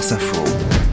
France 0.00 0.12
Info. 0.12 0.89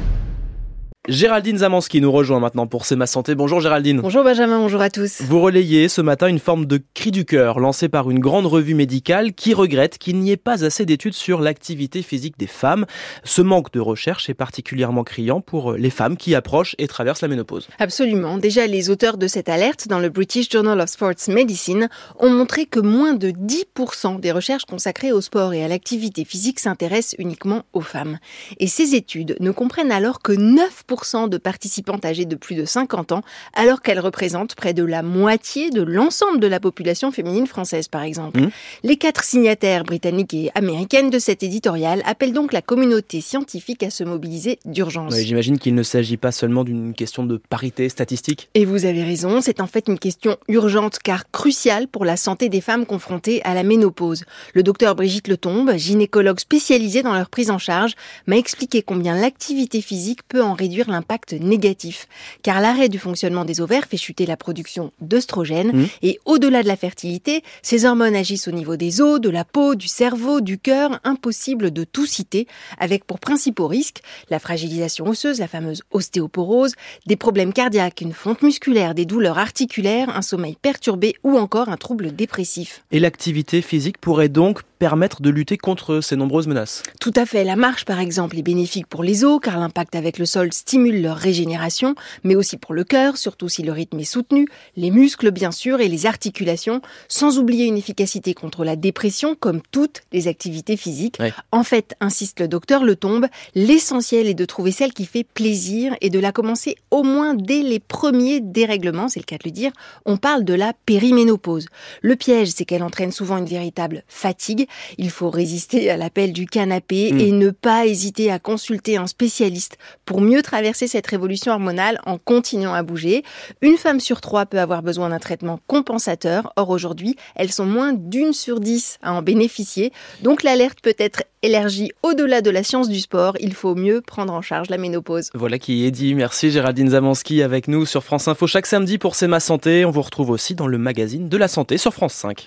Géraldine 1.08 1.60
Zamanski 1.60 2.02
nous 2.02 2.12
rejoint 2.12 2.42
maintenant 2.42 2.68
pour 2.68 2.86
C'est 2.86 2.98
ma 2.98 3.08
santé. 3.08 3.34
Bonjour 3.34 3.62
Géraldine. 3.62 4.02
Bonjour 4.02 4.26
Benjamin, 4.26 4.60
bonjour 4.60 4.82
à 4.82 4.90
tous. 4.90 5.22
Vous 5.22 5.40
relayez 5.40 5.88
ce 5.88 6.02
matin 6.02 6.28
une 6.28 6.38
forme 6.38 6.66
de 6.66 6.82
cri 6.94 7.12
du 7.12 7.24
cœur 7.24 7.62
lancé 7.62 7.88
par 7.88 8.12
une 8.12 8.20
grande 8.20 8.46
revue 8.46 8.74
médicale 8.74 9.32
qui 9.32 9.54
regrette 9.54 10.00
qu'il 10.00 10.20
n'y 10.20 10.32
ait 10.32 10.38
pas 10.38 10.66
assez 10.66 10.86
d'études 10.86 11.14
sur 11.14 11.40
l'activité 11.40 12.02
physique 12.02 12.38
des 12.38 12.46
femmes. 12.46 12.86
Ce 13.24 13.42
manque 13.42 13.72
de 13.72 13.80
recherche 13.80 14.30
est 14.30 14.34
particulièrement 14.34 15.06
criant 15.06 15.40
pour 15.40 15.72
les 15.76 15.92
femmes 15.92 16.18
qui 16.18 16.36
approchent 16.36 16.76
et 16.78 16.90
traversent 16.90 17.22
la 17.22 17.30
ménopause. 17.30 17.70
Absolument. 17.80 18.38
Déjà, 18.38 18.68
les 18.68 18.90
auteurs 18.90 19.18
de 19.18 19.28
cette 19.28 19.48
alerte 19.48 19.88
dans 19.88 20.00
le 20.00 20.10
British 20.10 20.50
Journal 20.52 20.82
of 20.82 20.90
Sports 20.90 21.30
Medicine 21.30 21.88
ont 22.20 22.32
montré 22.32 22.66
que 22.66 22.82
moins 22.82 23.14
de 23.14 23.30
10% 23.30 24.20
des 24.20 24.34
recherches 24.34 24.66
consacrées 24.66 25.14
au 25.14 25.22
sport 25.22 25.54
et 25.54 25.64
à 25.64 25.70
l'activité 25.70 26.26
physique 26.26 26.60
s'intéressent 26.60 27.16
uniquement 27.18 27.64
aux 27.72 27.80
femmes. 27.80 28.20
Et 28.60 28.68
ces 28.68 28.94
études 28.94 29.38
ne 29.40 29.52
comprennent 29.52 29.94
alors 29.94 30.22
que 30.22 30.34
9% 30.34 30.97
de 31.30 31.38
participantes 31.38 32.06
âgées 32.06 32.26
de 32.26 32.36
plus 32.36 32.56
de 32.56 32.66
50 32.66 33.12
ans, 33.12 33.22
alors 33.54 33.82
qu'elles 33.82 34.00
représentent 34.00 34.56
près 34.56 34.74
de 34.74 34.84
la 34.84 35.04
moitié 35.04 35.70
de 35.70 35.82
l'ensemble 35.82 36.40
de 36.40 36.48
la 36.48 36.60
population 36.60 37.12
féminine 37.12 37.48
française, 37.48 37.88
par 37.88 38.02
exemple. 38.02 38.42
Mmh. 38.42 38.50
Les 38.84 38.98
quatre 38.98 39.24
signataires 39.24 39.84
britanniques 39.84 40.34
et 40.34 40.52
américaines 40.56 41.10
de 41.10 41.20
cet 41.20 41.44
éditorial 41.44 42.02
appellent 42.06 42.34
donc 42.34 42.52
la 42.52 42.62
communauté 42.62 43.22
scientifique 43.22 43.84
à 43.84 43.90
se 43.90 44.04
mobiliser 44.04 44.60
d'urgence. 44.66 45.16
J'imagine 45.16 45.60
qu'il 45.60 45.76
ne 45.76 45.84
s'agit 45.84 46.18
pas 46.18 46.32
seulement 46.32 46.64
d'une 46.64 46.94
question 46.94 47.24
de 47.24 47.38
parité 47.38 47.90
statistique. 47.90 48.50
Et 48.56 48.66
vous 48.66 48.86
avez 48.86 49.04
raison, 49.04 49.42
c'est 49.42 49.62
en 49.62 49.68
fait 49.68 49.88
une 49.88 50.00
question 50.00 50.38
urgente 50.48 51.00
car 51.00 51.30
cruciale 51.32 51.88
pour 51.88 52.06
la 52.06 52.18
santé 52.18 52.50
des 52.50 52.62
femmes 52.62 52.86
confrontées 52.86 53.42
à 53.44 53.54
la 53.54 53.64
ménopause. 53.64 54.24
Le 54.54 54.64
docteur 54.64 54.96
Brigitte 54.96 55.28
Letombe, 55.28 55.76
gynécologue 55.76 56.40
spécialisée 56.40 57.04
dans 57.04 57.14
leur 57.14 57.30
prise 57.30 57.52
en 57.52 57.58
charge, 57.58 57.94
m'a 58.26 58.38
expliqué 58.38 58.82
combien 58.82 59.16
l'activité 59.16 59.82
physique 59.82 60.22
peut 60.28 60.44
en 60.44 60.54
réduire 60.54 60.87
l'impact 60.88 61.34
négatif, 61.34 62.08
car 62.44 62.62
l'arrêt 62.62 62.90
du 62.90 63.00
fonctionnement 63.00 63.46
des 63.46 63.62
ovaires 63.62 63.86
fait 63.90 63.98
chuter 63.98 64.26
la 64.26 64.38
production 64.38 64.92
d'œstrogènes, 65.02 65.72
mmh. 65.74 65.86
et 66.02 66.20
au-delà 66.26 66.64
de 66.64 66.68
la 66.68 66.76
fertilité, 66.76 67.44
ces 67.62 67.86
hormones 67.86 68.16
agissent 68.16 68.48
au 68.48 68.52
niveau 68.52 68.76
des 68.76 69.02
os, 69.02 69.20
de 69.20 69.30
la 69.30 69.44
peau, 69.44 69.76
du 69.76 69.88
cerveau, 69.88 70.42
du 70.42 70.58
cœur, 70.58 71.00
impossible 71.04 71.72
de 71.72 71.84
tout 71.84 72.06
citer, 72.06 72.48
avec 72.80 73.06
pour 73.06 73.20
principaux 73.20 73.68
risques 73.68 74.02
la 74.30 74.40
fragilisation 74.40 75.08
osseuse, 75.08 75.40
la 75.40 75.48
fameuse 75.48 75.84
ostéoporose, 75.92 76.74
des 77.06 77.16
problèmes 77.16 77.54
cardiaques, 77.54 78.02
une 78.02 78.14
fonte 78.14 78.42
musculaire, 78.42 78.96
des 78.96 79.06
douleurs 79.06 79.38
articulaires, 79.38 80.16
un 80.16 80.22
sommeil 80.22 80.58
perturbé 80.62 81.16
ou 81.24 81.38
encore 81.38 81.70
un 81.70 81.78
trouble 81.78 82.16
dépressif. 82.16 82.84
Et 82.92 83.00
l'activité 83.00 83.62
physique 83.62 83.98
pourrait 84.00 84.30
donc 84.30 84.62
permettre 84.78 85.22
de 85.22 85.30
lutter 85.30 85.58
contre 85.58 86.02
ces 86.02 86.16
nombreuses 86.16 86.48
menaces. 86.48 86.84
Tout 87.00 87.14
à 87.16 87.26
fait. 87.26 87.44
La 87.44 87.56
marche, 87.56 87.86
par 87.86 88.00
exemple, 88.00 88.38
est 88.38 88.44
bénéfique 88.44 88.88
pour 88.88 89.04
les 89.04 89.24
os, 89.24 89.40
car 89.42 89.60
l'impact 89.60 89.96
avec 89.96 90.18
le 90.18 90.26
sol 90.26 90.54
stimule 90.54 91.02
leur 91.02 91.18
régénération, 91.18 91.96
mais 92.24 92.36
aussi 92.36 92.58
pour 92.58 92.74
le 92.74 92.84
cœur, 92.84 93.18
surtout 93.18 93.50
si 93.50 93.64
le 93.64 93.72
rythme 93.72 94.00
est 94.00 94.04
soutenu, 94.04 94.48
les 94.76 94.92
muscles, 94.92 95.32
bien 95.32 95.52
sûr, 95.52 95.82
et 95.82 95.88
les 95.88 96.06
articulations, 96.06 96.82
sans 97.08 97.40
oublier 97.40 97.66
une 97.66 97.78
efficacité 97.78 98.34
contre 98.34 98.64
la 98.64 98.76
dépression, 98.76 99.36
comme 99.36 99.62
toutes 99.72 100.02
les 100.12 100.28
activités 100.28 100.78
physiques. 100.78 101.20
En 101.52 101.64
fait, 101.64 101.96
insiste 102.00 102.40
le 102.40 102.48
docteur 102.48 102.84
Le 102.84 102.96
Tombe, 102.96 103.28
l'essentiel 103.56 104.28
est 104.28 104.34
de 104.34 104.46
trouver 104.46 104.72
celle 104.72 104.94
qui 104.94 105.06
fait 105.06 105.24
plaisir 105.24 105.96
et 106.02 106.10
de 106.10 106.20
la 106.20 106.32
commencer 106.32 106.76
au 106.92 107.04
moins 107.04 107.34
dès 107.34 107.62
les 107.62 107.80
premiers 107.80 108.40
dérèglements, 108.42 109.08
c'est 109.08 109.20
le 109.20 109.26
cas 109.26 109.38
de 109.38 109.44
le 109.46 109.52
dire. 109.52 109.72
On 110.06 110.18
parle 110.18 110.44
de 110.44 110.54
la 110.54 110.74
périménopause. 110.86 111.68
Le 112.02 112.16
piège, 112.16 112.50
c'est 112.50 112.66
qu'elle 112.66 112.84
entraîne 112.84 113.12
souvent 113.12 113.38
une 113.38 113.46
véritable 113.46 114.04
fatigue, 114.08 114.67
il 114.98 115.10
faut 115.10 115.30
résister 115.30 115.90
à 115.90 115.98
l'appel 115.98 116.34
du 116.34 116.46
canapé 116.46 117.12
hmm. 117.12 117.20
et 117.20 117.32
ne 117.32 117.50
pas 117.50 117.86
hésiter 117.86 118.32
à 118.32 118.40
consulter 118.40 118.98
un 118.98 119.08
spécialiste 119.08 119.78
pour 120.06 120.22
mieux 120.22 120.42
traverser 120.42 120.88
cette 120.88 121.08
révolution 121.08 121.52
hormonale 121.52 122.00
en 122.06 122.18
continuant 122.18 122.74
à 122.74 122.84
bouger. 122.84 123.24
Une 123.62 123.78
femme 123.78 124.00
sur 124.00 124.22
trois 124.22 124.46
peut 124.46 124.60
avoir 124.60 124.82
besoin 124.82 125.10
d'un 125.10 125.20
traitement 125.20 125.60
compensateur. 125.68 126.54
Or 126.56 126.70
aujourd'hui, 126.70 127.16
elles 127.36 127.52
sont 127.52 127.66
moins 127.66 127.94
d'une 127.94 128.34
sur 128.34 128.60
dix 128.60 128.98
à 129.02 129.14
en 129.14 129.22
bénéficier. 129.22 129.92
Donc 130.22 130.44
l'alerte 130.44 130.80
peut 130.82 130.96
être 130.98 131.24
élargie 131.44 131.92
au-delà 132.04 132.42
de 132.42 132.50
la 132.50 132.64
science 132.64 132.90
du 132.90 133.00
sport. 133.00 133.36
Il 133.40 133.54
faut 133.54 133.76
mieux 133.76 134.02
prendre 134.02 134.34
en 134.34 134.42
charge 134.42 134.70
la 134.70 134.78
ménopause. 134.78 135.30
Voilà 135.34 135.60
qui 135.60 135.86
est 135.86 135.92
dit. 135.92 136.16
Merci 136.16 136.52
Géraldine 136.52 136.90
Zamanski 136.90 137.42
avec 137.42 137.68
nous 137.68 137.86
sur 137.86 138.04
France 138.04 138.28
Info 138.28 138.48
chaque 138.48 138.66
samedi 138.66 138.98
pour 138.98 139.16
C'est 139.16 139.28
ma 139.28 139.40
santé. 139.40 139.86
On 139.86 139.92
vous 139.92 140.02
retrouve 140.02 140.30
aussi 140.30 140.56
dans 140.56 140.68
le 140.68 140.78
magazine 140.78 141.30
de 141.30 141.38
la 141.38 141.48
santé 141.48 141.78
sur 141.78 141.94
France 141.94 142.14
5. 142.14 142.46